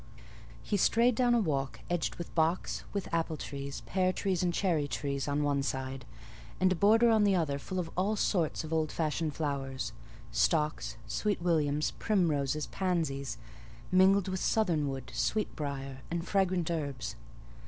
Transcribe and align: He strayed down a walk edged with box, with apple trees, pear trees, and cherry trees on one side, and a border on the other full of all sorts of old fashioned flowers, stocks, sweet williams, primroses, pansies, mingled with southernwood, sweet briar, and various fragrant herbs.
He 0.63 0.77
strayed 0.77 1.13
down 1.13 1.35
a 1.35 1.39
walk 1.39 1.81
edged 1.87 2.15
with 2.15 2.33
box, 2.33 2.83
with 2.91 3.07
apple 3.13 3.37
trees, 3.37 3.81
pear 3.85 4.11
trees, 4.11 4.41
and 4.41 4.51
cherry 4.51 4.87
trees 4.87 5.27
on 5.27 5.43
one 5.43 5.61
side, 5.61 6.05
and 6.59 6.71
a 6.71 6.75
border 6.75 7.11
on 7.11 7.23
the 7.23 7.35
other 7.35 7.59
full 7.59 7.77
of 7.77 7.91
all 7.95 8.15
sorts 8.15 8.63
of 8.63 8.73
old 8.73 8.91
fashioned 8.91 9.35
flowers, 9.35 9.93
stocks, 10.31 10.97
sweet 11.05 11.39
williams, 11.39 11.91
primroses, 11.99 12.65
pansies, 12.65 13.37
mingled 13.91 14.27
with 14.27 14.39
southernwood, 14.39 15.11
sweet 15.13 15.55
briar, 15.55 15.99
and 16.09 16.21
various 16.23 16.31
fragrant 16.31 16.71
herbs. 16.71 17.15